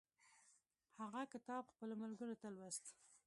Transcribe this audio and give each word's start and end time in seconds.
هغه 1.01 1.21
کتاب 1.33 1.63
خپلو 1.71 1.93
ملګرو 2.03 2.35
ته 2.41 2.47
لوست. 2.55 2.85